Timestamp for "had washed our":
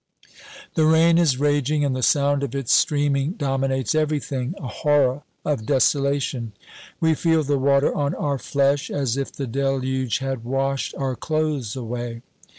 10.17-11.15